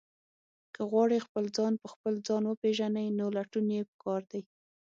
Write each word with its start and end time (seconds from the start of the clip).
که 0.73 0.81
غواړئ 0.91 1.19
خپل 1.27 1.43
ځان 1.57 1.73
په 1.81 1.87
خپل 1.93 2.13
ځان 2.27 2.43
وپېژنئ، 2.45 3.07
نو 3.19 3.25
لټون 3.37 3.65
یې 3.75 3.87
پکار 3.89 4.21
دی. 4.31 4.41